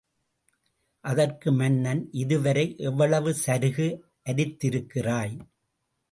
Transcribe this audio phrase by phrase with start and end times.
[1.03, 3.87] அதற்கு மன்னன் இதுவரை எவ்வளவு சருகு
[4.25, 5.35] அரித்திருக்கிறாய்?